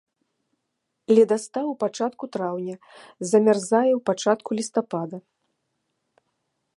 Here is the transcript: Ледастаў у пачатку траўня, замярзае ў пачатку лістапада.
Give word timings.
Ледастаў 1.17 1.65
у 1.71 1.75
пачатку 1.83 2.25
траўня, 2.37 2.75
замярзае 3.33 3.91
ў 3.95 3.99
пачатку 4.11 4.49
лістапада. 4.61 5.17